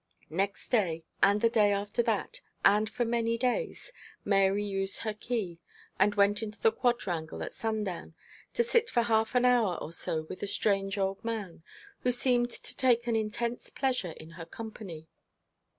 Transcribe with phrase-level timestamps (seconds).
[0.31, 3.93] Next day, and the day after that, and for many days,
[4.25, 5.59] Mary used her key,
[5.99, 8.15] and went into the quadrangle at sundown
[8.55, 11.61] to sit for half an hour or so with the strange old man,
[11.99, 15.07] who seemed to take an intense pleasure in her company.